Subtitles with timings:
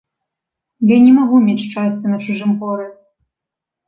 [0.91, 2.87] Я не магу мець шчасця на чужым горы.